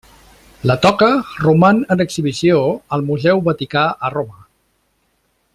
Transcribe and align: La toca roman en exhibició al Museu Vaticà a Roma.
La 0.69 0.75
toca 0.85 1.09
roman 1.41 1.83
en 1.95 2.01
exhibició 2.07 2.57
al 2.97 3.07
Museu 3.13 3.47
Vaticà 3.51 3.87
a 4.09 4.15
Roma. 4.19 4.45